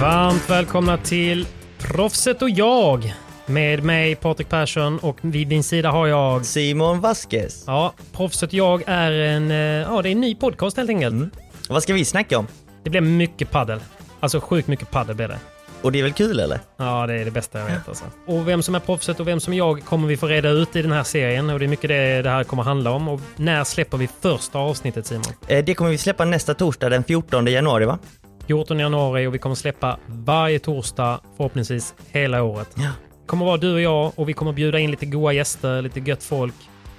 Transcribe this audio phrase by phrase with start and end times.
[0.00, 1.46] Varmt välkomna till
[1.78, 3.14] Proffset och jag.
[3.46, 6.46] Med mig Patrik Persson och vid min sida har jag...
[6.46, 7.64] Simon Vasquez.
[7.66, 11.12] Ja, Proffset och jag är en, eh, ja, det är en ny podcast helt enkelt.
[11.12, 11.30] Mm.
[11.68, 12.46] Vad ska vi snacka om?
[12.84, 13.80] Det blir mycket paddel.
[14.20, 15.38] Alltså sjukt mycket paddel blir det.
[15.82, 16.60] Och det är väl kul eller?
[16.76, 18.04] Ja, det är det bästa jag vet alltså.
[18.26, 20.82] Och vem som är proffset och vem som jag kommer vi få reda ut i
[20.82, 23.08] den här serien och det är mycket det det här kommer handla om.
[23.08, 25.24] Och när släpper vi första avsnittet Simon?
[25.48, 27.98] Eh, Det kommer vi släppa nästa torsdag den 14 januari va?
[28.46, 32.68] 14 januari och vi kommer släppa varje torsdag förhoppningsvis hela året.
[32.74, 32.88] Ja.
[33.26, 36.22] kommer vara du och jag och vi kommer bjuda in lite goa gäster, lite gött
[36.24, 36.54] folk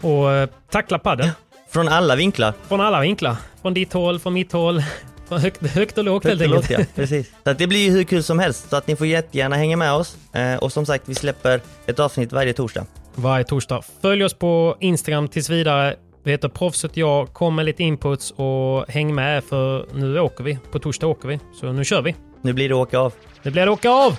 [0.00, 1.30] och eh, tackla padel.
[1.70, 2.54] Från alla vinklar.
[2.68, 3.36] Från alla vinklar.
[3.62, 4.82] Från ditt håll, från mitt håll.
[5.28, 6.70] Från högt, högt och lågt helt Högt och enkelt.
[6.78, 7.02] lågt, ja.
[7.02, 7.30] Precis.
[7.44, 8.70] Så att det blir ju hur kul som helst.
[8.70, 10.16] Så att ni får jättegärna hänga med oss.
[10.32, 12.86] Eh, Och som sagt, vi släpper ett avsnitt varje torsdag.
[13.14, 13.82] Varje torsdag.
[14.02, 15.94] Följ oss på Instagram tills vidare.
[16.24, 17.32] Vi heter Proffset jag.
[17.32, 20.58] Kom med lite inputs och häng med för nu åker vi.
[20.72, 21.40] På torsdag åker vi.
[21.60, 22.14] Så nu kör vi.
[22.42, 23.12] Nu blir det åka av.
[23.42, 24.18] Det blir att åka av!